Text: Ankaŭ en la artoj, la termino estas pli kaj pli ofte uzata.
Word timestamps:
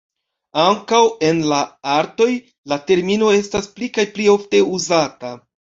Ankaŭ 0.61 1.01
en 1.27 1.41
la 1.51 1.59
artoj, 1.97 2.29
la 2.73 2.81
termino 2.93 3.29
estas 3.43 3.71
pli 3.77 3.93
kaj 3.99 4.11
pli 4.17 4.31
ofte 4.39 4.67
uzata. 4.79 5.41